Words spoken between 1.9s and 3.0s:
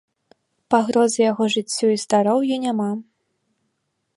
і здароўю няма.